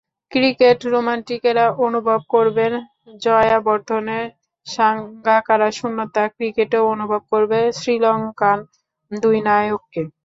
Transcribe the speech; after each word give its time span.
Cricket 0.31 0.79
রোমান্টিকেরা 0.93 1.65
অনুভব 1.87 2.19
করবেন 2.29 2.73
জয়াবর্ধনে-সাঙ্গাকারার 3.21 5.73
শূন্যতা, 5.79 6.23
ক্রিকেটও 6.35 6.83
অনুভব 6.93 7.21
করবে 7.31 7.59
শ্রীলঙ্কান 7.79 8.59
দুই 9.11 9.37
নায়ককে। 9.47 10.01